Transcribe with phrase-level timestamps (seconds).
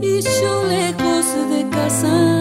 [0.00, 2.31] y yo lejos de casa.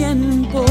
[0.00, 0.64] tiempo.